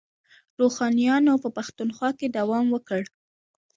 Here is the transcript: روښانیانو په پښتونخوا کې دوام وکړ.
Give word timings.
روښانیانو 0.59 1.33
په 1.43 1.49
پښتونخوا 1.57 2.09
کې 2.19 2.27
دوام 2.37 2.65
وکړ. 2.71 3.01